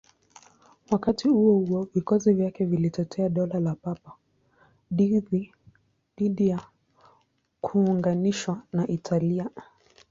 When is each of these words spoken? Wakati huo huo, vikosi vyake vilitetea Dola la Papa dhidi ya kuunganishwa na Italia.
Wakati 0.91 1.27
huo 1.27 1.53
huo, 1.59 1.87
vikosi 1.95 2.33
vyake 2.33 2.65
vilitetea 2.65 3.29
Dola 3.29 3.59
la 3.59 3.75
Papa 3.75 4.11
dhidi 6.17 6.47
ya 6.47 6.59
kuunganishwa 7.61 8.61
na 8.73 8.87
Italia. 8.87 9.49